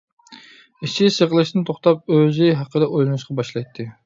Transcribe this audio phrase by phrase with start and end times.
[0.87, 3.89] ئىچى سىقىلىشتىن توختاپ ئۆزى ھەققىدە ئويلىنىشقا باشلايتتى.